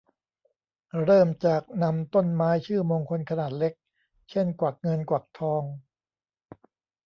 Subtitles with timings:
[1.05, 3.73] เริ่มจากนำต้นไม้ชื่อมงคลขนาดเล็ก
[4.29, 5.63] เช่น กวักเงินกวักทอง